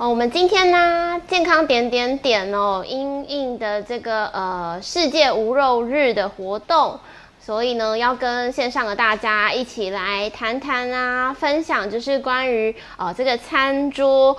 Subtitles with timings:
[0.00, 6.96] 哦，我们今天呢，健康点点点哦，因应的这个呃世界无肉日的活动，
[7.40, 14.36] 所以呢，要跟线上的大家一起来谈谈啊，分享就是关于呃这个餐桌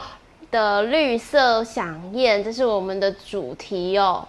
[0.50, 4.26] 的绿色响宴，这是我们的主题哦。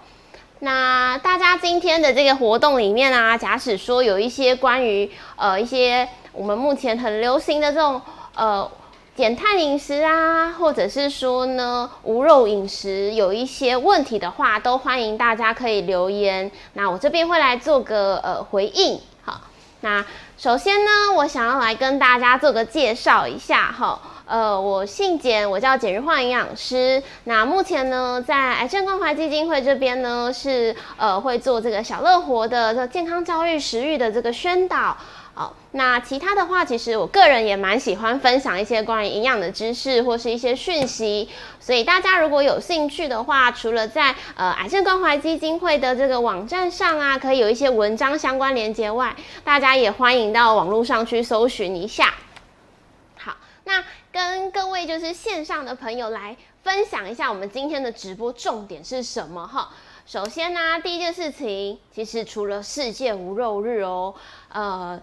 [0.58, 8.02] 那大家今天的这个活动里面啊，假使说有一些关于呃一些我们目前很流行的这种
[8.34, 8.68] 呃。
[9.16, 16.50] 减碳饮食啊，或者是说呢无肉饮食有一些问题的话，都欢迎大家可以留言。
[16.72, 18.98] 那我这边会来做个呃回应。
[19.22, 19.42] 好，
[19.80, 20.02] 那
[20.38, 24.00] 首先呢，我想要来跟大家做个介绍一下哈。
[24.24, 27.02] 呃，我姓简，我叫简日化营养师。
[27.24, 34.96] 那目前呢，在癌症关怀基金会这边呢，是呃会做这个小乐活的这健康教育、食欲的这个宣导。
[35.40, 41.26] 好，那其他的话，其实我个人也蛮喜欢分享一些关于营养的知识或是一些讯息，
[41.58, 52.12] 所以大家如果有兴趣的话，除了在呃癌症关怀基金会的这个网站上啊，可以有一些文章相关连接外，大家也欢迎到网络上去搜寻一下。
[53.16, 53.82] 好，那
[54.12, 59.70] 跟各位就是线上的朋友来分享一下，我们今天的直播重点是什么哈？
[60.04, 64.14] 首先呢，第一件事情，其实除了世界无肉日哦，
[64.52, 65.00] 呃。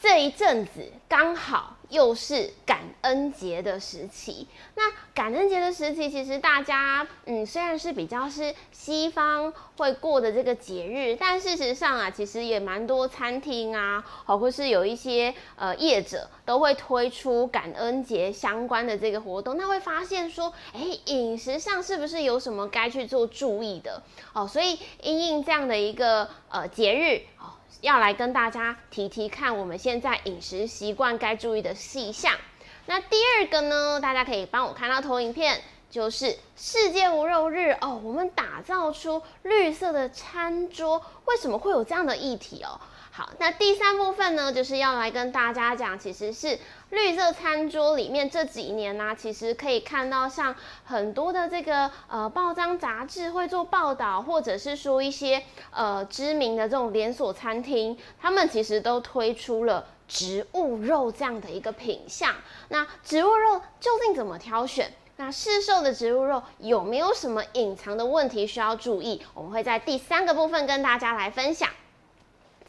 [0.00, 4.46] 这一阵子刚好又是感恩节的时期。
[4.74, 19.58] 那感恩节的时期，其实大家嗯，虽然是比较是西方会过的这个节日，但事实上啊，其实也蛮多餐厅啊，或是有一些呃业者都会推出感恩节相关的这个活动。
[19.58, 24.46] 那会发现说，哎，饮食上是不是有什么该去做注意的哦？
[24.46, 27.59] 所以因应这样的一个呃节日哦。
[27.80, 32.34] 要来跟大家提提看，我们现在饮食习惯该注意的细项。
[32.86, 38.00] 那第二个呢，大家可以帮我看到投影片，就是世界无肉日哦。
[38.02, 42.80] 我们打造出绿色的餐桌，为什么会有这样的议题哦？
[43.12, 46.56] 好，那第三部分呢，就是要来跟大家讲，其实是
[46.90, 50.54] 绿色餐桌里面这几年呢，其实可以看到像
[50.84, 62.32] 很多的这个呃报章杂志会做报道，或者是说一些呃知名的这种连锁餐厅，他们其实都推出了植物肉这样的一个品相。
[62.68, 64.92] 那植物肉究竟怎么挑选？
[65.16, 69.20] 那市售的植物肉有没有什么隐藏的问题需要注意？
[69.34, 71.68] 我们会在第三个部分跟大家来分享。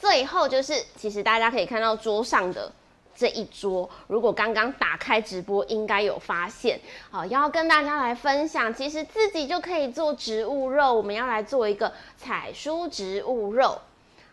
[0.02, 2.72] 最后就是，其实大家可以看到桌上的
[3.16, 6.82] 这一桌，如果刚刚打开直播，应该有发现，
[7.12, 13.80] 好，要跟大家来分享，其实自己就可以做植物肉，我们要来做一个彩蔬植物肉，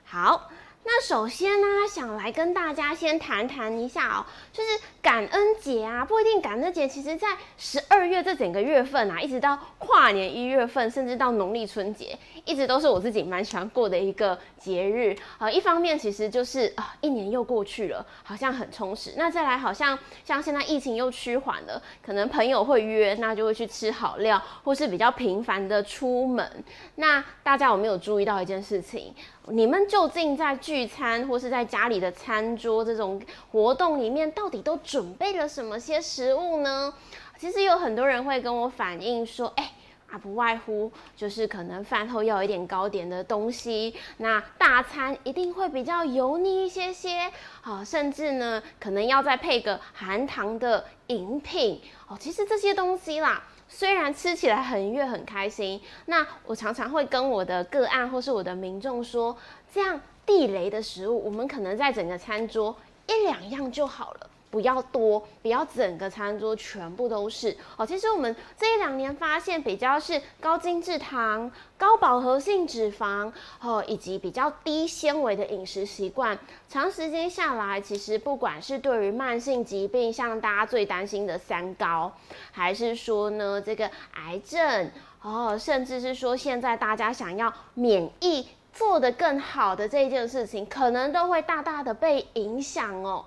[0.07, 0.49] 好。
[0.85, 4.71] 那首先呢，想来跟大家先谈谈一下哦，就是
[5.03, 15.51] 感恩节啊，不一定感恩节，其实在十二月这整个月份啊，一直到跨年一月份，甚至到农历春节，一直都是我自己蛮喜欢过的一个节日啊。
[15.51, 19.13] 一方面其实就是啊，一年又过去了，好像很充实。
[19.17, 26.65] 那再来，好像像现在疫情又趋缓了，可能朋友会约，那就会去吃好料，或是比较频繁的出门。
[26.95, 29.15] 那大家有没有注意到一件事情？
[29.51, 33.21] 你们究竟在聚餐或是在家里的餐桌这种
[33.51, 36.93] 活动里面，到底都准备了什么些食物呢？
[37.39, 39.73] 其实有很多人会跟我反映说，哎
[40.11, 47.31] 啊，不外乎就是可能饭后要有一点糕点的东西，那大餐一定会比较油腻一些些，
[47.63, 52.17] 啊，甚至呢可能要再配个含糖的饮品哦。
[52.19, 53.43] 其实这些东西啦。
[53.69, 59.37] 虽然吃起来很悦很开心，那我常常会跟我的个案或是我的民众说，
[59.73, 62.75] 这样地雷的食物，我们可能在整个餐桌
[63.07, 64.31] 一两样就好了。
[64.51, 67.87] 不要多，不要整个餐桌全部都是哦。
[67.87, 76.39] 其实我们这一两年发现，比较是高精制糖、高饱和性脂肪哦，以及比较低纤维的饮食习惯，
[76.69, 82.13] 长时间下来，其实不管是对于慢性疾病，像大家最担心的三高，
[82.51, 84.91] 还是说呢这个癌症
[85.21, 93.25] 哦，甚至是说现在大家想要免疫做得更好的这一件事情，可能都会大大的被影响哦。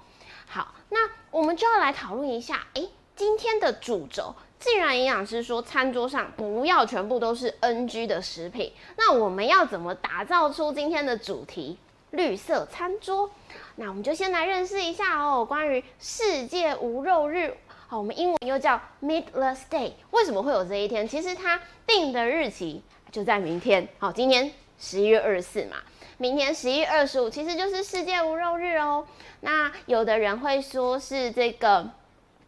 [0.48, 11.78] 好，那我们就要来讨论一下，诶，今天的主轴，既然营养师说餐桌上不要全部都是 NG 的食品，那我们要怎么打造出今天的主题
[12.10, 13.32] 绿色餐桌？
[13.78, 17.56] 那我们就先来认识一下哦，关于世界无肉日，
[17.88, 21.08] 好，我们英文又叫 Meatless Day，为什么会有这一天？
[21.08, 25.78] 其实它定的日期就在明天，好，今天十一月二十四嘛。
[26.22, 29.04] 明天十一月二十五，其实就是世界无肉日哦。
[29.40, 31.90] 那有的人会说是这个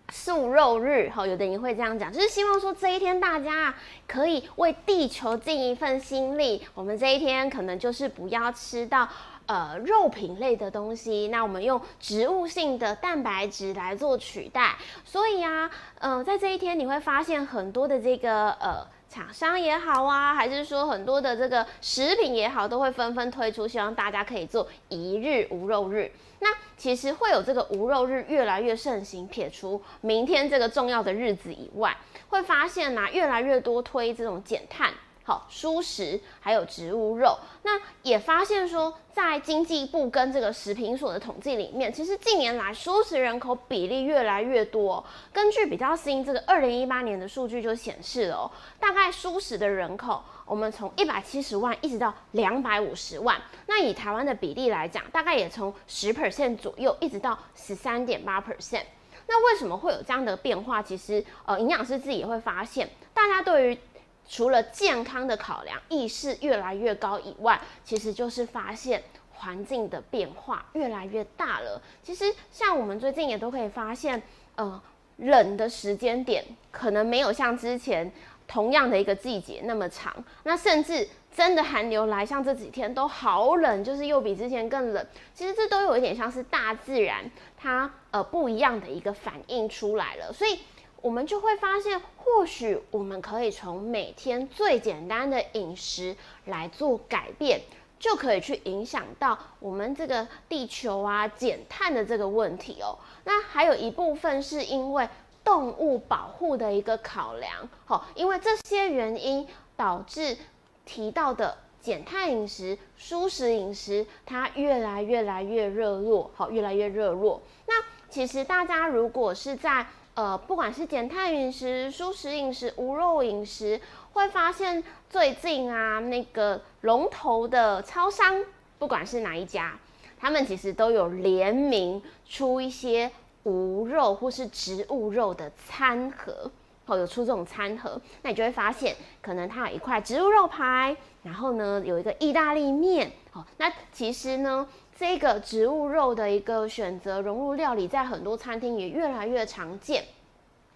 [0.10, 3.74] 素肉日，哈，有的人会这样讲，就是希望说这一天大家
[4.08, 6.62] 可以为地球尽一份心力。
[6.76, 9.10] 我们这一天可能就是不要吃到
[9.48, 14.76] 呃肉品类的东西，那我们用植物性的蛋白质来做取代。
[15.04, 15.68] 所以啊，
[15.98, 18.86] 嗯，在这一天你会发现很多的这个呃。
[19.14, 26.12] 厂商也好啊，还是说很多的这个食品也好，都会纷纷推出，希望大家可以做一日无肉日。
[26.40, 31.96] 那其实会有这个无肉日越来越盛行，撇除明天这个重要的日子以外，
[32.30, 34.92] 会发现呐，越来越多推这种减碳。
[35.26, 45.02] 好，蔬食还有植物肉，那也发现说，在经济部跟这个食品所的统计里面，其实近年来蔬食人口比例越来越多。
[45.32, 53.42] 根据比较新这个二零一八年的数据就显示了，哦大概蔬食的人口，我们从一百七十万一直到两百五十万。
[53.66, 58.84] 那以台湾的比例来讲，大概也从十 percent 左右一直到十三点八 percent。
[59.26, 60.84] 那为什么会有这样的变化？
[60.84, 63.80] 其实呃，营养师自己也会发现，大家对于
[64.28, 69.04] 除了健康的考量意识越来越高以外，其实就是发现
[69.34, 71.82] 环境的变化越来越大了。
[72.02, 74.22] 其实像我们最近也都可以发现，
[74.56, 74.82] 呃，
[75.18, 78.12] 冷的时间点可能没有像之前
[78.48, 80.12] 同样的一个季节那么长。
[80.44, 85.06] 那甚至真的寒流来，像这几天都好冷，就是又比之前更冷。
[85.36, 90.60] 其实这都有一点像是大自然它呃不一样的一个反应出来了，所以。
[91.04, 96.16] 我们就会发现，或许我们可以从每天最简单的饮食
[96.46, 97.60] 来做改变，
[98.00, 102.98] 就可以去影响到我们这个地球啊减碳的这个问题哦。
[103.26, 105.06] 那还有一部分是因为
[105.44, 109.46] 动物保护的一个考量，好，因为这些原因
[109.76, 110.38] 导致
[110.86, 117.42] 提到的减碳饮食、舒食饮食，它越来越来越热络，好，越来越热络。
[117.68, 117.74] 那
[118.10, 119.86] 其实大家如果是在
[120.16, 123.82] 呃，不管是减碳饮食、素食饮食、无肉饮食，
[124.14, 128.44] 会发现最近啊，那个龙头的超商，
[128.78, 129.76] 不管是哪一家，
[130.20, 133.10] 他们其实都有联名出一些
[133.42, 136.52] 无肉或是植物肉的餐盒，
[136.86, 144.68] 哦，有出这种餐盒，那你就会发现，可能它有一块植物肉排，然后呢，有一个意大利面，哦，那其实呢。
[144.96, 150.06] 这个植物肉的一个选择融入料理，在很多餐厅也越来越常见。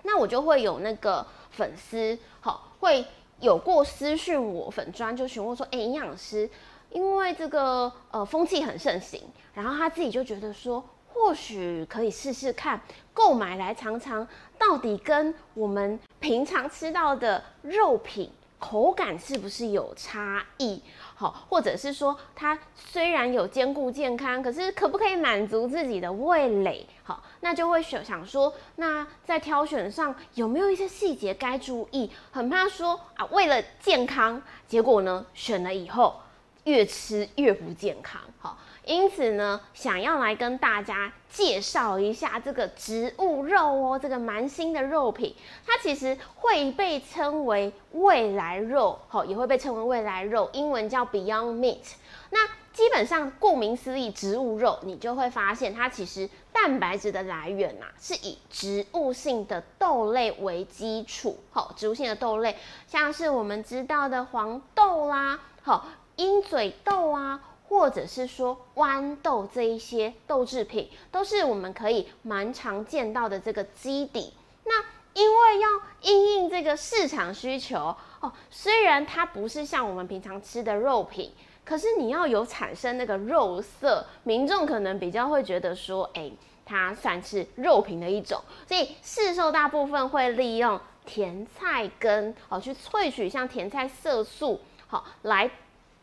[0.04, 3.06] 那我就会有那个粉丝，好，会
[3.40, 6.50] 有过私讯我粉砖，就询问说：“哎，营养师，
[6.90, 9.22] 因为这个呃风气很盛行，
[9.54, 10.84] 然后他自己就觉得说，
[11.14, 12.82] 或许可以试试看
[13.14, 14.28] 购买来尝尝，
[14.58, 20.82] 到底跟我们平常吃到的肉品。”口感是不是有差异？
[21.16, 26.88] 好，或者是说它虽然有兼顾健康，可是可不可以满足自己的味蕾？
[27.04, 32.12] 好，那就会想想说，那在挑选上有没有一些细节该注意？
[32.32, 36.20] 很怕说啊，为了健康，结果呢选了以后
[36.64, 38.20] 越吃越不健康。
[38.40, 38.58] 好。
[38.88, 45.36] 因此呢，想要来跟大家介绍一下这个植物肉哦，这个蛮新的肉品，
[45.66, 51.96] 它其实会被称为未来肉，好，也会被称为未来肉，英文叫 Beyond Meat。
[52.30, 62.56] 那基本上顾名思义，植物肉，你就会发现它其实蛋白质的来源呐，是以植物性的豆类为基础，好，植物性的豆类，
[62.88, 67.42] 像是我们知道的黄豆啦，好，鹰嘴豆啊。
[67.70, 74.34] 或者是说豌豆这一些豆制品，都是我们可以蛮常见到的这个基底。
[74.64, 74.84] 那
[75.14, 75.70] 因为要
[76.02, 81.32] 应应这个市场需求哦，虽然它不是像我们平常吃的肉品，
[81.66, 86.32] 可是你要有产生那个肉色，民众可能比较会觉得说，哎，
[86.66, 88.42] 它算是肉品的一种。
[88.68, 95.50] 所以市售大部分会利用甜菜根哦，去萃取像甜菜色素，好来。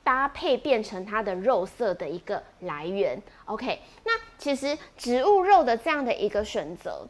[0.04, 3.80] 搭配变成它的肉色的一个来源，OK？
[4.04, 7.08] 那其实植物肉的这样的一个选择，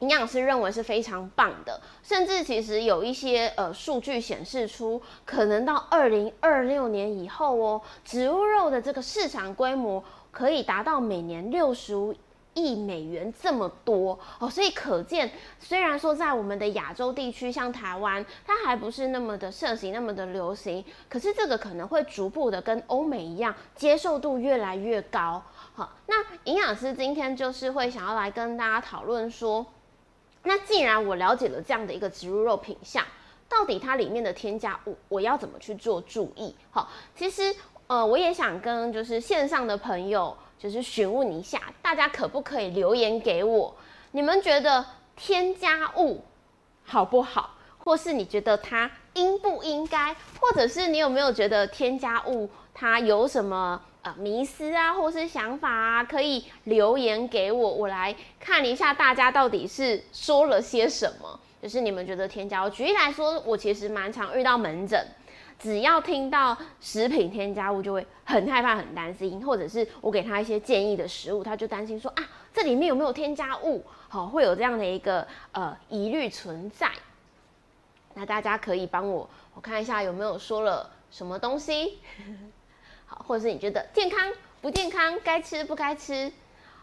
[0.00, 1.80] 营养师认为是非常棒的。
[2.02, 12.12] 甚至其实有一些呃数据显示出，可能到二零二六年以后哦，植物肉的这个市场规模可以达到每年六十五。
[12.58, 25.42] 亿美元这么多哦，所以可见，虽然说在我们的亚洲地区，像台湾，它还不是那么的盛行，那么的流行，可是这个可能会逐步的跟欧美一样，接受度越来越高。
[25.74, 29.64] 好，那营养师今天就是会想要来跟大家讨论说，
[30.42, 33.04] 那既然我了解了这样的一个植物肉品相，
[33.48, 36.54] 到底它里面的添加物，我要怎么去做注意？
[36.70, 37.54] 好，其实
[37.86, 40.36] 呃，我也想跟就是线上的朋友。
[40.58, 43.74] 就是询问一下大家可不可以留言给我？
[44.10, 44.84] 你们觉得
[45.16, 46.24] 添加物
[46.84, 61.38] 好不好，或是你觉得它应不应该，或者是你有没有觉得添加物它有什么呃迷思啊，或是想法啊，可以留言给我，我来看一下大家到底是说了些什么。
[61.60, 65.06] 就是你们觉得添加物，举例来说，我其实蛮常遇到门诊。
[65.58, 72.24] 只要听到食品添加物，就会很害怕、很担心，或者是我给他一些建议的食物，他就担心说啊，
[72.54, 73.84] 这里面有没有添加物？
[74.08, 76.90] 好，会有这样的一个呃疑虑存在。
[78.14, 81.98] 那大家可以帮我我看一下有没有说了什么东西，
[83.06, 86.32] 好，或者是你觉得健康不健康，该吃不该吃？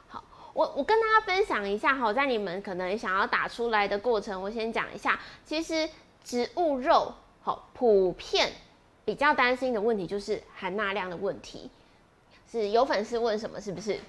[0.07, 5.89] 好，我我跟大家分享一下哈，在你们可能想要打出来的过程，我先讲一下，其实
[6.23, 7.13] 植物肉
[7.45, 8.51] 好普遍。
[9.05, 11.69] 比较担心的问题就是含钠量的问题，
[12.51, 13.61] 是有粉丝问什么？
[13.61, 13.99] 是不是？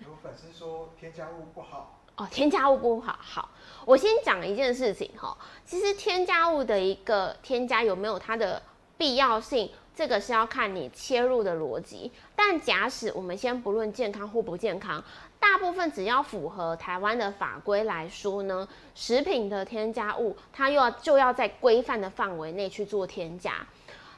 [0.00, 3.18] 有粉丝说添加物不好哦，添加物不好。
[3.20, 3.50] 好，
[3.84, 8.62] 我先讲一件事情哈，其实添加物的一个添加有没有它的
[8.96, 12.10] 必要性，这个是要看你切入的逻辑。
[12.34, 15.04] 但假使我们先不论健康或不健康，
[15.44, 23.52] 大部分只要符合台湾的法规来说呢，食品的添加物它又要就要在规范的范围内去做添加。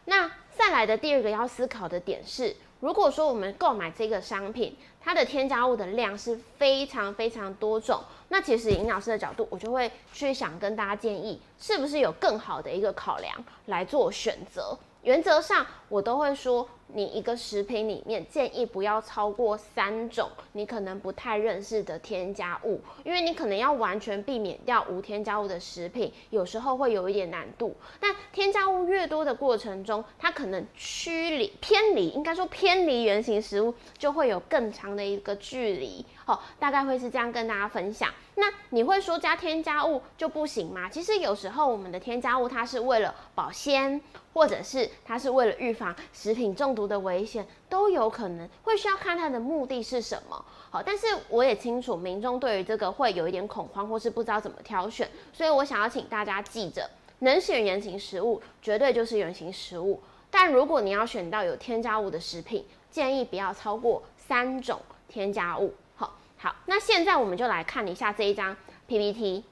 [0.04, 13.34] 那再来的第二个要思考的点是，如果说我们购买这个商品，它的添加物的量是非常非常多种，那其实营养师的角度，我就会去想跟大家建议，是不是有更好的一个考量
[13.66, 14.78] 来做选择。
[15.06, 27.76] 原则上，我都会说，你一个食品里面建议不要超过三种你可能不太认识的添加物，因为你可能要完全避免掉无添加物的食品，有时候会有一点难度。
[28.00, 36.04] 但添加物越多的过程中，它可能趋离偏离，应该说偏离原型食物，就会有更长的一个距离。
[36.26, 38.12] 好，大概会是这样跟大家分享。
[38.34, 40.88] 那你会说加添加物就不行吗？
[40.90, 44.00] 其实有时候我们的添加物它是为了保鲜，
[44.34, 50.44] 或者是它是为了预防食品中毒的危险，都有可能会需要看它的目的是什么。
[50.68, 56.90] 好，但是我也清楚民众对于这个会有一点恐慌，或是不知道怎么挑选，所以我想要请大家记着，
[57.20, 60.02] 能选原型食物绝对就是原型食物。
[60.28, 65.72] 但如果你要选到有添加物的食品，建议不要超过三种添加物。
[66.46, 69.42] 好，那现在我们就来看一下这一张 PPT。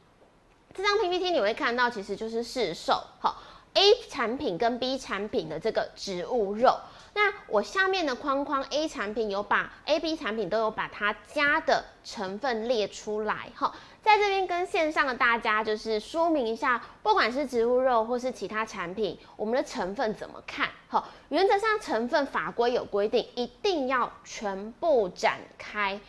[0.73, 6.79] 这张 PPT 你会看到，其实就是市售好 A 产品跟 B 产品的这个植物肉。
[7.15, 20.69] 那我下面的框框 A 产品有把 A、B 产品都有把它加的成分列出来哈，在这边跟线上的大家就是说明一下，不管是植物肉或是其他产品，我们的成分怎么看？
[20.87, 26.01] 好，原则上成分法规有规定，一定要全部展开。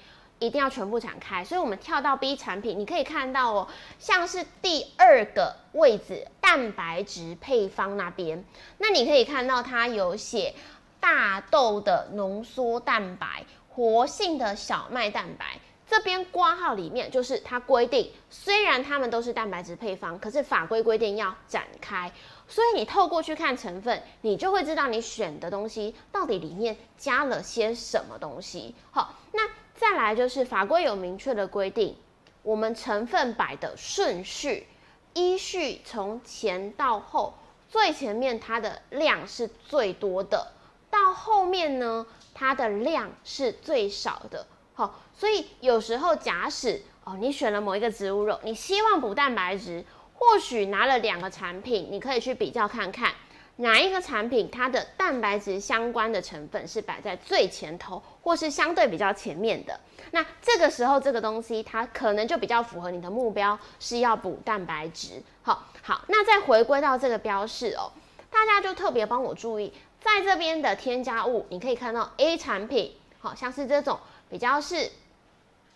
[0.45, 8.45] 一定要全部展开，所以我们跳到 B 产品，你可以看到哦，像是第二个位置蛋白质配方那边，
[8.77, 10.53] 那你可以看到它有写
[10.99, 22.11] 大豆的浓缩蛋白、活性的小麦蛋白，这边挂号里面就是它规定，虽然它们都是蛋白质配方，可是法规规定要展开，
[22.47, 28.75] 所以你透过去看成分，你就会知道你选的东西到底里面加了些什么东西。
[28.91, 29.41] 好，那。
[29.75, 31.95] 再来就是法规有明确的规定，
[32.43, 34.67] 我们成分摆的顺序
[35.13, 37.33] 依序从前到后，
[37.69, 40.53] 最前面它的量是最多的，
[40.89, 44.47] 到后面呢它的量是最少的。
[44.73, 53.13] 好，所以有时候假使哦你选了某一个植物肉，你希望补蛋白质，或许拿了两个产品，你可以去比较看看。
[53.57, 59.79] 哪一个产品它的蛋白质相关的成分是摆在最前头，或是相对比较前面的？
[60.11, 65.23] 那这个时候这个东西它可能就比较符合你的目标，是要补蛋白质。
[65.41, 67.91] 好，好，那再回归到这个标示哦，
[68.29, 69.71] 大家就特别帮我注意，
[70.01, 73.97] 在这边的添加物，你可以看到 A 产品，好像是这种
[74.29, 74.91] 比较是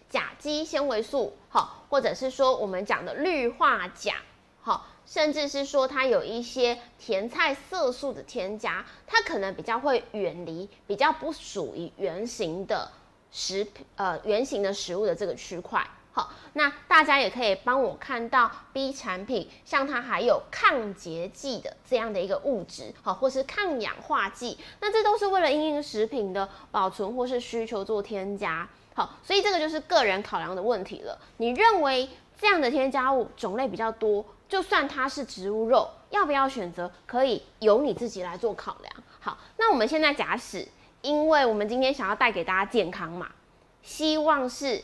[0.10, 4.16] 甲基纤维素，好，或者是说我们讲的氯化钾，
[5.10, 12.92] 甚至是说它有一些甜菜色素的添加，它可能比较会远离，比较不属于原型的
[13.32, 15.84] 食品，呃，原型的食物的这个区块。
[16.12, 28.70] 好，那大家也可以帮我看到 B 产品，像它还有抗结剂的这样的一个物质，好，或是抗氧化剂，那这都是为了因应食品的保存或是需求做添加。
[28.94, 31.18] 好，所以这个就是个人考量的问题了。
[31.38, 34.26] 你认为这样的添加物种类比较多？
[34.48, 38.94] 就算它是植物肉，要不要选择，可以由你自己来做考量。
[39.20, 40.68] 好，那我们现在假使，
[41.02, 43.30] 因为我们今天想要带给大家健康嘛，
[43.84, 44.82] 希望是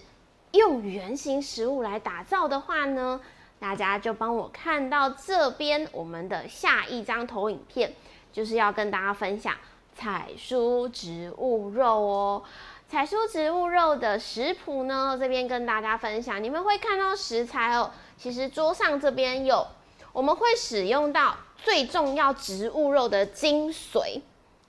[0.52, 3.20] 用原型食物来打造的话呢，
[3.58, 7.94] 大家就帮我看到这边我们的下一张投影片，
[8.32, 9.56] 就是要跟大家分享
[9.96, 12.44] 彩蔬植物肉哦。
[12.88, 16.42] 彩蔬植物肉的食谱呢，这边跟大家分享。
[16.42, 19.66] 你们会看到食材哦，其实桌上这边有，
[20.14, 24.22] 我们会使用到最重要植物肉的精髓，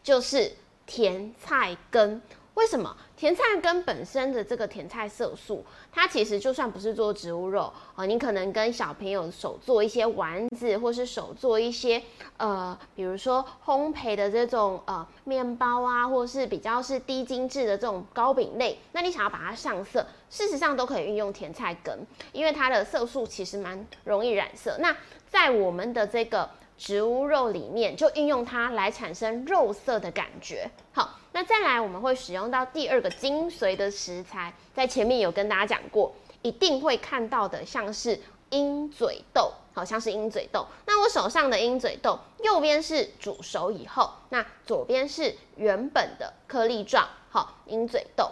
[0.03, 0.51] 就是
[0.87, 2.21] 甜菜根。
[2.55, 2.97] 为什么？
[3.19, 5.65] 甜菜根本身的这个甜菜色素，
[5.97, 12.03] 它其实就算不是做植物肉哦，你可能跟小朋友手做一些丸子，或是手做一些
[12.37, 21.99] 呃，比如说烘焙的这种呃面包啊，或是比较是低精致的这种糕饼类，那你想要把它上色，事实上都可以运用甜菜根，
[22.33, 24.77] 因为它的色素其实蛮容易染色。
[24.79, 24.95] 那
[25.31, 30.71] 在我们的这个植物肉里面，就运用它来产生肉色的感觉。
[30.93, 31.19] 好。
[31.37, 40.67] 那再来，我们会使用到第二个精髓的食材，在前面有跟大家讲过，一定会看到的，像是鹰嘴豆，好像是鹰嘴豆。
[40.87, 48.31] 那我手上的鹰嘴豆，右边是煮熟以后，那左边是原本的颗粒状，好，鹰嘴豆。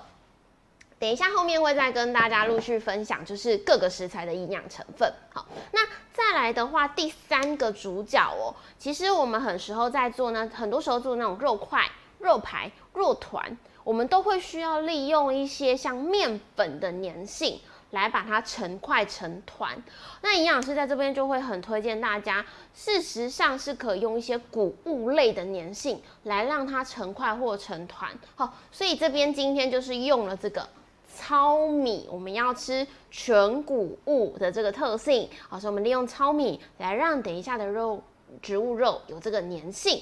[0.98, 5.12] 等一下后面会再跟大家陆续分享，就是各个食材的营养成分。
[5.30, 11.86] 好，那再来的话，第三个主角哦，其实我们很时候在做呢，很多时候做那种肉块。
[12.24, 19.76] 肉排、肉团，我们都会需要利用一些像面粉的粘性来把它成块成团。
[20.22, 28.10] 那营养师在这边就会很推荐大家，事实上是可以用一些谷物类的粘性来让它成块或成团。
[28.36, 30.66] 好，所以这边今天就是用了这个
[31.14, 38.02] 糙米，我们要吃全谷物的这个特性，好，所以我们利用糙米来让等一下的肉
[38.40, 40.00] 植物肉有这个粘性。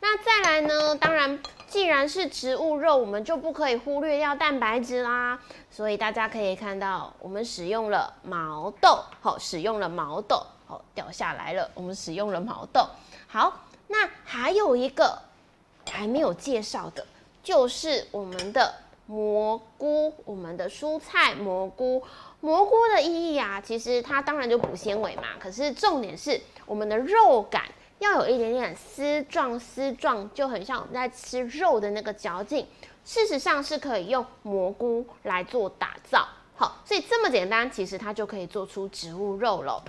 [0.00, 0.94] 那再来呢？
[0.94, 5.38] 当然，既然是植物肉，我们就不可以忽略掉蛋白质啦。
[5.70, 11.68] 所以大家可以看到，我们使用了毛豆，好，使用了毛豆，好，掉下来了。
[11.74, 12.86] 我们使用了毛豆。
[13.26, 15.18] 好，那还有一个
[15.90, 17.04] 还没有介绍的，
[17.42, 18.72] 就是我们的
[19.06, 22.02] 蘑菇，我们的蔬菜蘑菇。
[22.40, 25.24] 蘑菇的意义啊，其实它当然就补纤维嘛。
[25.40, 27.64] 可是重点是我们的肉感。
[27.98, 32.66] 要有一点点丝状，丝状就很像我们在吃肉的那个嚼劲。
[33.04, 39.82] 事实上是可以用蘑菇来做打造，好，所以这么简单，其实它就可以做出植物肉了。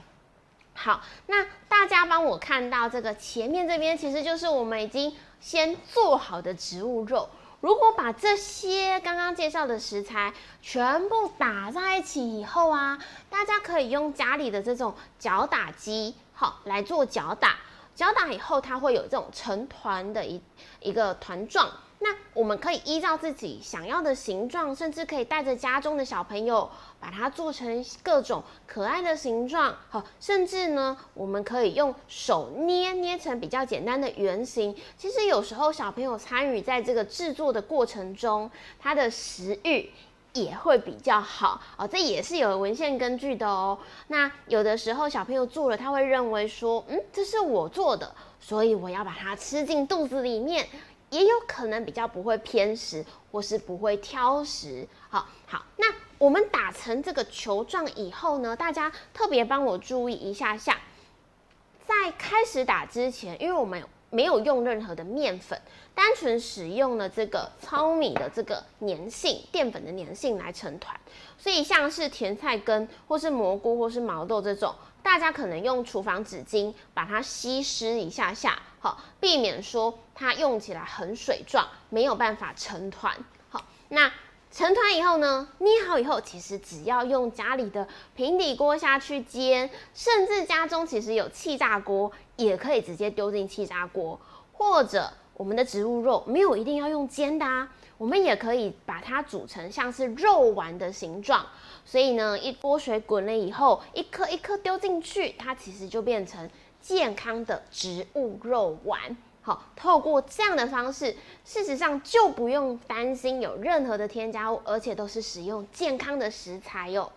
[0.73, 7.29] 好，那大家帮我看到这个前面这边，其实就是我们已经先做好的植物肉。
[7.59, 12.97] 如果把这些刚刚介绍的食材全部打在一起以后啊，
[13.29, 17.57] 大家可以用家里的这种搅打机，好来做搅打。
[17.99, 20.41] 搅打以后，它会有这种成团的一
[20.79, 21.69] 一个团状。
[21.99, 29.75] 那我们可以依照自己想要的形状，甚至可以带着家中的小朋友，把它做成各种可爱的形状。
[29.89, 34.73] 好，甚至呢，我们可以用手捏捏成比较简单的圆形。
[34.97, 39.89] 其实有时候小朋友参与在这个制作的过程中，他的食欲。
[40.33, 43.77] 也会比较好哦，这也是有文献根据的哦。
[44.07, 50.67] 那有的时候小朋友做了，他会认为说，嗯，这是我做的，所以我要把它吃进肚子里面，
[51.09, 54.87] 也有可能比较不会偏食或是不会挑食。
[55.09, 55.87] 好，好，那
[56.17, 60.77] 我们打成这个球状以后呢，大家特别帮我注意一下下，
[61.85, 63.83] 在开始打之前，因为我们。
[64.09, 65.59] 没有用任何的面粉，
[65.93, 70.99] 单纯使用了这个糙米的这个粘性，淀粉的粘性来成团。
[71.37, 83.15] 所以像是甜菜根，或是蘑菇，或是毛豆这种，大家可能用厨房纸巾把它吸湿一下下，好，避免说它用起来很水状，没有办法成团。
[83.49, 84.11] 好，那。
[84.51, 94.19] 成团以后呢，捏好以后，其实只要用家里的平底锅下去煎，甚至家中其实有气炸锅，也可以直接丢进气炸锅。
[94.51, 101.45] 或者我们的植物肉没有一定要用煎的啊，我们也可以把它煮成像是肉丸的形状。
[101.85, 106.49] 所以呢，一锅水滚了以后，一颗一颗丢进去，它其实就变成
[106.81, 109.15] 健康的植物肉丸。
[109.41, 117.11] 好，透过这样的方式，事实上就不用担心有任何的添加物，而且都是使用健康的食材哟。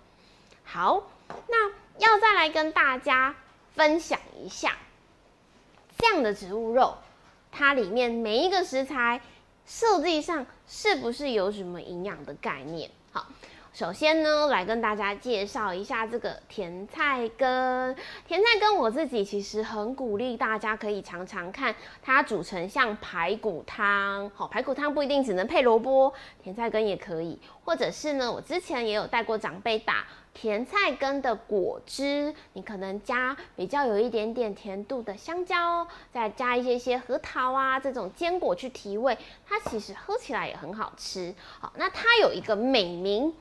[0.64, 1.02] 好，
[1.48, 3.34] 那要再来跟大家
[3.74, 4.76] 分享一下
[5.98, 6.94] 这样的植物肉，
[7.50, 9.20] 它里面每一个食材
[9.66, 12.90] 设计上是不是有什么营养的概念？
[13.12, 13.26] 好，
[13.72, 17.96] 首先呢，来跟大家介绍一下这个甜菜根。
[18.28, 30.04] 甜菜根我自己其实很鼓励大家可以常常看它煮成像排骨汤，好，排骨汤不一定只能配萝卜，甜菜根也可以，或者是呢，我之前也有带过长辈打。
[30.34, 41.34] 甜菜根的果汁，你可能加比较有一点点甜度的香蕉，再加一些些核桃啊这种坚果去提味，它其实喝起来也很好吃。
[41.60, 43.34] 好，那它有一个美名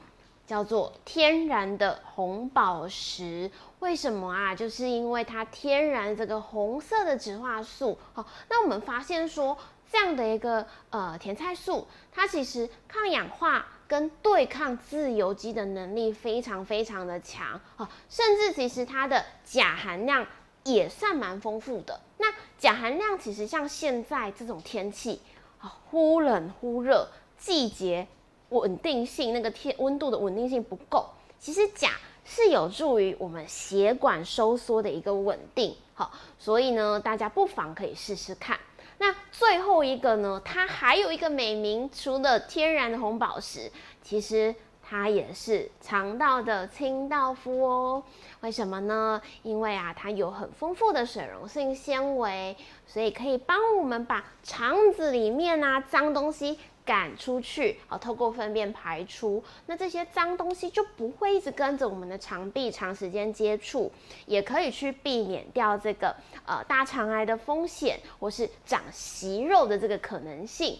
[0.51, 4.53] 叫做天然的红宝石，为什么啊？
[4.53, 7.97] 就是因为它天然这个红色的植化素。
[8.11, 9.57] 好，那我们发现说
[9.89, 13.65] 这样的一个呃甜菜素，它其实抗氧化。
[13.87, 20.25] 跟对抗自由基的能力非常非常的强啊，甚至其实它的钾含量
[20.63, 21.99] 也算蛮丰富的。
[22.17, 25.21] 那钾含量其实像现在这种天气
[25.59, 28.07] 啊，忽冷忽热，季节
[28.51, 31.05] 稳定性那个天温度的稳定性不够，
[31.39, 31.89] 其实钾
[32.23, 35.75] 是有助于我们血管收缩的一个稳定。
[35.93, 38.57] 好，所以呢，大家不妨可以试试看。
[38.97, 40.39] 那最后一个呢？
[40.45, 43.71] 它还有一个美名，除了天然的红宝石，
[44.03, 48.03] 其实它也是肠道的清道夫哦。
[48.41, 49.19] 为什么呢？
[49.41, 56.59] 因为啊，它有很丰富的水溶性纤维，所以可以帮我们把肠子里面啊脏东西。
[56.85, 63.91] 赶出去，好，透过粪便排出，那这些脏东西就不会一直跟着我们的肠壁长时间接触，
[64.25, 66.15] 也可以去避免掉这个
[66.45, 70.79] 呃大肠癌的风险，或是长息肉的这个可能性。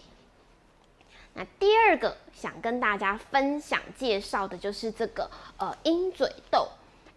[1.33, 6.67] 那第二个想跟大家分享介绍的就是这个呃鹰嘴豆，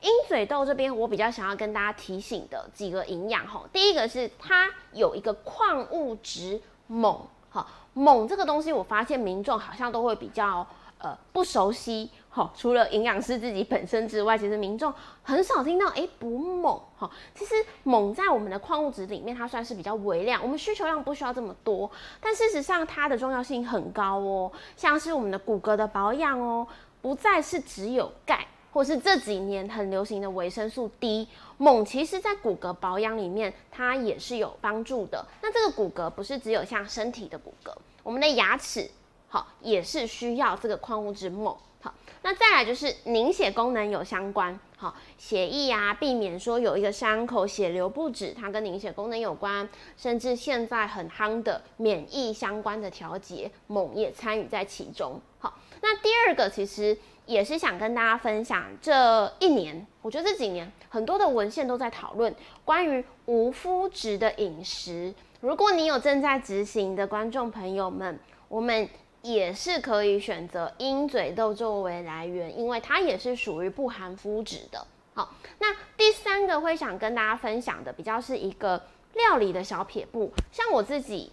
[0.03, 7.27] 鹰嘴豆这边我比较想要跟大家提醒的几个营养哈，第一个是它有一个矿物质锰。
[7.51, 10.66] 好，锰这个东西，我发现民众好像都会比较
[10.98, 12.11] 呃不熟悉。
[12.28, 16.83] 好，除了营养师自己本身之外，其实民众很少听到哎补锰。
[16.96, 17.54] 好，其实
[17.85, 21.88] 锰在我们的矿物质里面，它算是比较微量，我们需求量不需要这么多。
[22.20, 26.66] 但事实上，它的重要性很高哦，像是我们的骨骼的保养哦，
[27.00, 28.46] 不再是只有钙。
[28.75, 35.25] 或是这几年很流行的维生素 D，锰其实在骨骼保养里面它也是有帮助的。
[35.41, 38.91] 那这个骨骼不是只有像身体的骨骼，我们的牙齿
[39.29, 41.57] 好也是需要这个矿物质锰。
[41.81, 49.69] 好，那再来就是凝血功能有相关，好血液啊，避免说有一个伤口血流不止，它跟凝血功能有关。
[49.97, 55.21] 甚至现在很夯的免疫相关的调节，锰也参与在其中。
[55.39, 56.99] 好，那第二个其实。
[57.27, 62.35] 也是想跟大家分享，这一年，我觉得这几年很多的文献都在讨论
[62.65, 65.15] 关于无麸质的饮食。
[65.41, 68.89] 如果你有正在执行的观众朋友们，我们
[69.23, 74.87] 也是可以选择鹰嘴豆作为来源，因为它也是属于不含麸质的。
[75.15, 78.83] 好，那第三个会想跟大家分享的，比较是一个
[79.15, 81.33] 料理的小撇步，像我自己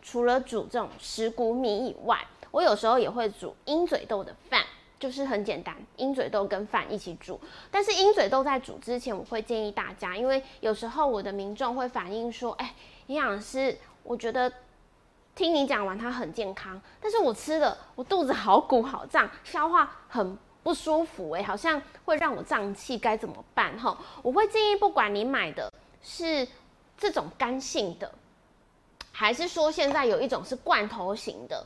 [0.00, 4.62] 除了煮这种石谷米以外，我有时候也会煮鹰嘴豆的饭。
[5.04, 7.38] 就是很简单，鹰嘴豆跟饭一起煮。
[7.70, 12.74] 但是鹰嘴豆在煮之前，我会建议大家，因为有时候我的民众会反映说：“哎，
[13.08, 14.50] 营养师，我觉得
[15.34, 26.48] 听你讲完它很健康，但是我吃了我肚子好鼓好胀，消化很不舒服，哎，好像会让我胀气，该怎么办？”哈，我会建议，不管你买的是
[26.96, 28.10] 这种干性的，
[29.12, 31.62] 还是说现在有一种是罐头型的。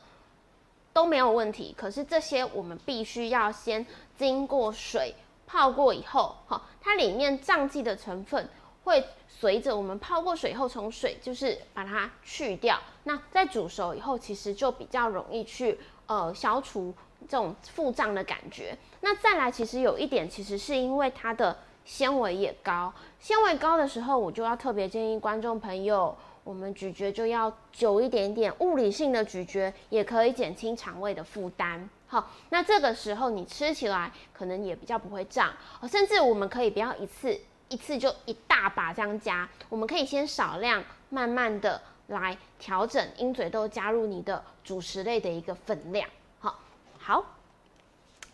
[0.99, 5.15] 都没有问题，可是这些我们必须要先经过水
[5.47, 8.49] 泡过以后，哈，它里面胀气的成分
[8.83, 12.77] 会随着我们泡过水以后从水就是把它去掉。
[13.05, 16.93] 那在煮熟以后，其实就比较容易去呃消除
[17.29, 18.77] 这种腹胀的感觉。
[19.01, 26.17] 那再来，其实有一点，其实是因为它的纤维也高，纤维高的时候，我就要特别建议观众朋友。
[26.49, 31.87] 我们咀嚼就要久一点点，物理性的咀嚼也可以减轻肠胃的负担。
[32.07, 35.53] 好，那这个时候你吃起来可能也比较不会胀，
[35.87, 46.09] 甚至我们可以不要一次一次就一大把这样加，我们可以先少量，慢慢的来调整鹰嘴豆加入你的主食类的一个分量。
[46.41, 46.59] 好，
[46.99, 47.23] 好，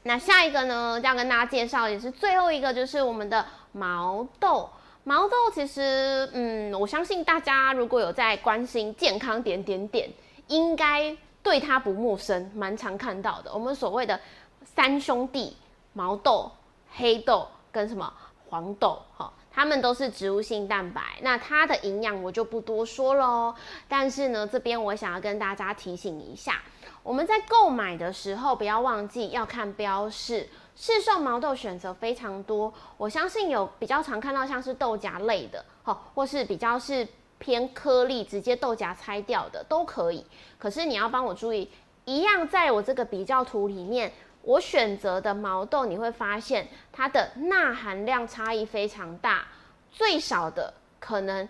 [0.05, 4.71] 那下一个呢，要跟大家介绍也是最后一个，就是我们的毛豆。
[5.07, 10.11] 毛豆其实，嗯，我相信大家如果有在关心健康点点点，
[10.49, 13.53] 应该对它不陌生，蛮常看到的。
[13.53, 14.19] 我们所谓的
[14.65, 15.55] 三兄弟，
[15.93, 16.51] 毛豆、
[16.95, 18.11] 黑豆跟什么
[18.49, 21.03] 黄豆，哈，它们都是植物性蛋白。
[21.21, 23.55] 那它的营养我就不多说喽。
[23.87, 26.63] 但是呢，这边我想要跟大家提醒一下，
[27.05, 30.49] 我们在购买的时候不要忘记要看标示。
[30.75, 37.07] 市售毛豆选择非常多，我相信有比较常看到像是豆荚类的，好，或是比较是
[37.39, 40.27] 偏颗粒，直接豆荚拆掉的都可以。
[40.59, 41.71] 可是你要帮我注意，
[42.07, 44.11] 一样在我这个比较图里面，
[44.43, 49.47] 我选择的毛豆你会发现它的钠含量差异非常大，
[49.93, 51.49] 最少的可能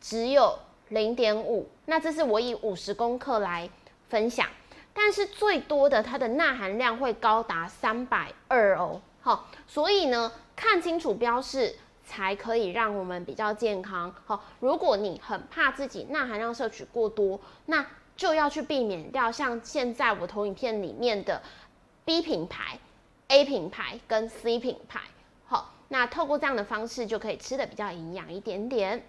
[0.00, 0.56] 只有
[0.90, 3.68] 零点五，那这是我以五十公克来
[4.10, 4.46] 分享。
[4.92, 14.12] 但是最多的它的钠含量会高达三百二哦，好，所以呢看清楚标示才可以让我们比较健康。
[14.26, 21.40] 好，如果你很怕自己钠含量摄取过多，那就要去避免掉像现在我投影片里面的
[22.04, 22.80] B 品牌、
[23.28, 25.02] A 品牌跟 C 品牌。
[25.46, 29.04] 好，那透过这样的方式就可以吃的比较营养一点点。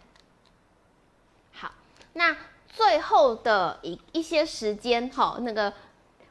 [1.52, 1.72] 好，
[2.14, 2.38] 那。
[2.74, 5.72] 最后的一一些时间，哈，那个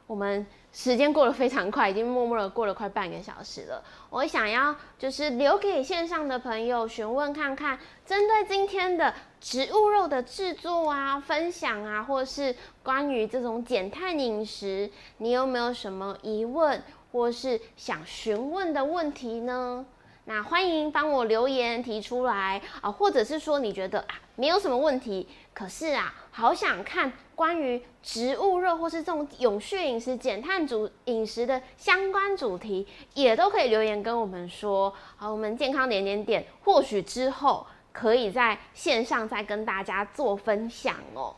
[0.07, 3.83] 我们时间过得非常快，已经默默的过了快半个小时了。
[4.09, 19.85] 我想要就是留给线上的朋友询问看看，针对今天的植物肉的制作啊、分享啊，或是关于这种减碳饮食，你有没有什么疑问，或是想询问的问题呢？
[20.25, 34.93] 那欢迎帮我留言提出来啊，或者是说你觉得啊没有什么问题，可是啊好想看关于植物肉或是这种永续饮食、减碳主饮食的相关主题，也都可以留言跟我们说。
[35.17, 41.35] 好，我们健康点点点，或许之后可以在线上再跟大家做分享哦。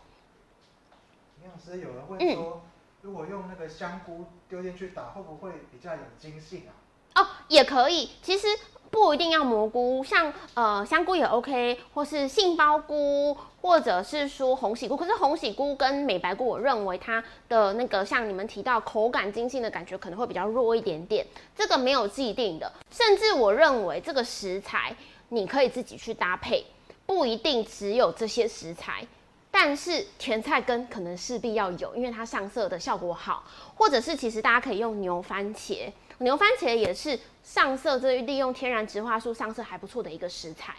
[1.41, 2.61] 营养师有人问说，
[3.01, 6.82] 如果用那个香菇丢进去打，会不会比较有精性啊？
[7.15, 8.47] 哦，也可以，其实。
[8.93, 14.95] 不一定要蘑菇，像呃香菇也 OK，或是杏鲍菇，或者是说红喜菇。
[14.95, 21.25] 可是红喜菇跟美白菇，我认为它的那个像你们提到口感精细的感觉可能会比较弱一点点。
[21.55, 24.95] 这个没有既定的，甚至我认为这个食材
[25.29, 26.63] 你可以自己去搭配，
[27.07, 29.03] 不一定只有这些食材。
[29.49, 33.43] 但是甜菜根可能势必要有，因为它上色的效果好，
[33.75, 35.91] 或者是其实大家可以用牛番茄。
[36.23, 40.75] 牛番茄也是上色，这利用天然植化素上色还不错的一个食材。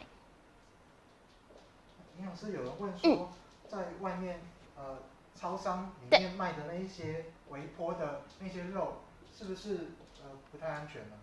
[2.18, 3.30] 营养师有人问说，
[3.68, 4.40] 在外面
[4.76, 4.98] 呃
[5.38, 9.02] 超商里面卖的那一些微波的那些肉，
[9.36, 9.90] 是不是
[10.22, 11.16] 呃不太安全呢？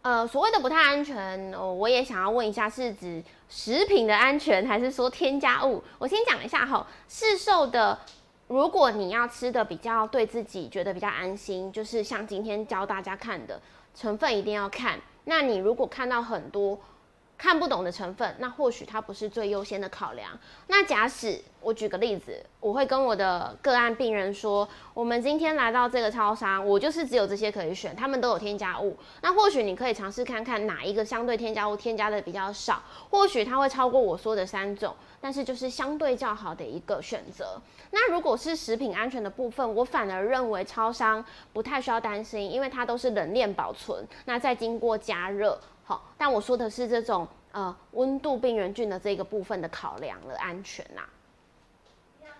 [0.00, 5.84] 呃，所谓的不太安全，哦，我也想要问一下，是指食品的安全，还是说添加物？
[5.98, 7.98] 我先讲一下哈，市售的。
[8.48, 13.60] 如果你要吃的比较对自己觉得比较安心，就是像今天教大家看的
[13.94, 14.98] 成分一定要看。
[15.24, 16.78] 那你如果看到很多
[17.36, 20.30] 看不懂的成分，那或许它不是最优先的考量。
[20.68, 28.96] 那假使我举个例子，我会跟我的个案病人说，我们今天来到这个超商，我就是只有这些可以选，他们都有添加物。
[29.20, 34.96] 那或许你可以尝试看看哪一个相对添加物添加的比较少，或许它会超过我说的三种。
[35.20, 37.60] 但是就是相对较好的一个选择。
[37.90, 46.12] 那如果是食品安全的部分，我反而认为超商不太需要担心，因为它都是冷链保存，那再经过加热，好。
[46.16, 51.02] 但我说的是这种呃温度病原菌的这个部分的考量的安全呐。
[52.20, 52.30] 像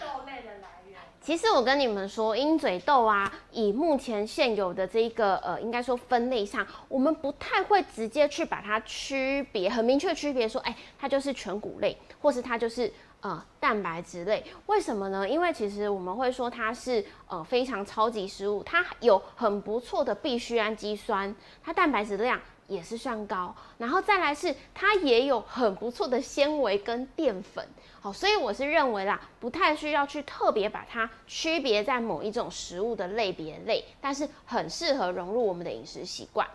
[0.00, 0.98] 豆类的来源。
[1.20, 14.42] 其实我跟你们说，鹰嘴豆啊，以目前现有的这一个呃，应该说分类上，我们不太会直接去把它区别，很明确区别说，哎，它就是全谷类，或是它就是呃蛋白质类。
[14.66, 15.28] 为什么呢？
[15.28, 22.40] 因为其实我们会说它是呃非常超级食物，它有很不错的必需氨基酸，它蛋白质量。
[22.70, 27.66] 也是算高，然后再来是它也有很不错的纤维跟淀粉，
[28.00, 36.46] 好，所以我是认为啦，不太需要去特别把它区别在某一种食物的类别类，但是很适合融入我们的饮食习惯。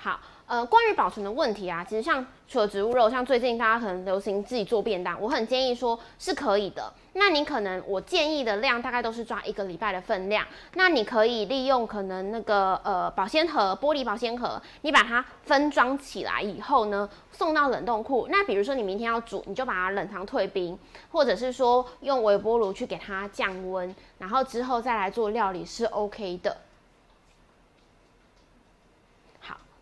[0.00, 6.90] 好，呃，关于保存的问题啊，其实像除了植物肉，像最近大家可能流行自己做便当，我很建议说是可以的。
[7.12, 10.46] 那你可能我建议的量大概都是抓一个礼拜的分量。
[10.72, 18.26] 那你可以利用可能那个呃保鲜盒，玻璃保鲜盒，你把它分装起来以后呢，送到冷冻库。
[18.30, 20.78] 那比如说你明天要煮，你就把它冷藏退冰，
[21.10, 26.56] 或者是说用微波炉去给它降温，然后之后再来做料理是 OK 的。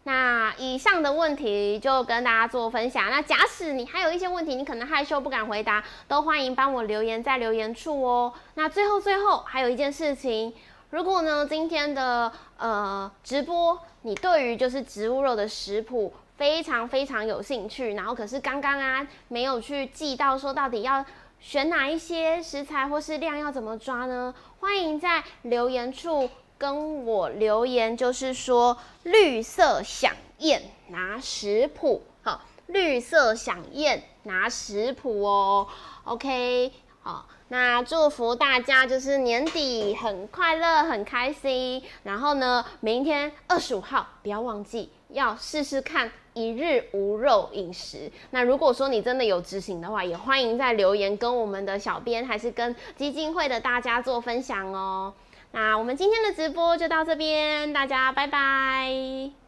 [0.06, 3.10] 那以上的问题就跟大家做分享。
[3.10, 8.32] 那假使你还有一些问题，你可能害羞不敢回答，都欢迎帮我留言在留言处哦。
[8.54, 10.54] 那最后最后还有一件事情，
[10.90, 21.04] 如果呢今天的呃直播，你对于就是植物肉的食谱非常非常有兴趣，然后可是刚刚啊没有去记到说到底要
[21.40, 24.32] 选哪一些食材或是量要怎么抓呢？
[24.60, 26.30] 欢迎在留言处。
[26.58, 35.66] 跟我留言，就是说绿色响宴拿食谱，好，绿色响宴拿食谱哦
[36.04, 48.10] ，OK，好，那祝福大家就是年底很快乐很开心，然后呢，明天二十五号不要忘记要试试看一日无肉饮食。
[48.30, 55.12] 那如果说你真的有执行的话，也欢迎在留言跟我们的小编还是跟基金会的大家做分享哦。
[55.58, 59.45] 那我们今天的直播就到这边，大家拜拜。